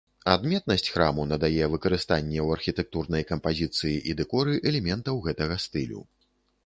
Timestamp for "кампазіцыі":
3.33-3.93